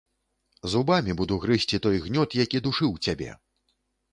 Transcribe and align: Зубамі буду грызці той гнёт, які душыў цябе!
Зубамі 0.73 1.15
буду 1.19 1.37
грызці 1.43 1.81
той 1.87 2.01
гнёт, 2.07 2.29
які 2.43 2.63
душыў 2.69 2.99
цябе! 3.09 3.29